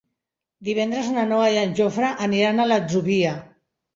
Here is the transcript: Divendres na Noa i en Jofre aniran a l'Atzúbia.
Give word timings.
Divendres 0.69 1.09
na 1.17 1.25
Noa 1.33 1.51
i 1.57 1.59
en 1.65 1.75
Jofre 1.79 2.09
aniran 2.27 2.63
a 2.63 2.67
l'Atzúbia. 2.73 3.37